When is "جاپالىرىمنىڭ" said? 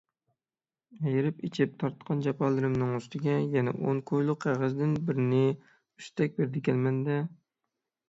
2.29-2.97